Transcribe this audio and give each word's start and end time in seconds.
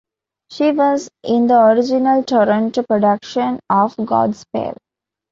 She 0.49 0.71
was 0.71 1.11
in 1.21 1.45
the 1.45 1.63
original 1.67 2.23
Toronto 2.23 2.81
production 2.89 3.59
of 3.69 3.95
"Godspell". 3.97 4.75